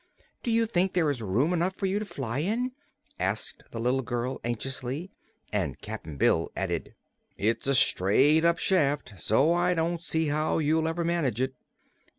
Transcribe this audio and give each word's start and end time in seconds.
"Do 0.41 0.49
you 0.49 0.65
think 0.65 0.93
there 0.93 1.11
is 1.11 1.21
room 1.21 1.53
enough 1.53 1.75
for 1.75 1.85
you 1.85 1.99
to 1.99 2.05
fly 2.05 2.39
in?" 2.39 2.71
asked 3.19 3.69
the 3.69 3.79
little 3.79 4.01
girl 4.01 4.41
anxiously; 4.43 5.11
and 5.53 5.79
Cap'n 5.79 6.17
Bill 6.17 6.51
added: 6.55 6.95
"It's 7.37 7.67
a 7.67 7.75
straight 7.75 8.43
up 8.43 8.57
shaft, 8.57 9.13
so 9.17 9.53
I 9.53 9.75
don't 9.75 10.01
see 10.01 10.29
how 10.29 10.57
you'll 10.57 10.87
ever 10.87 11.05
manage 11.05 11.39
it." 11.39 11.53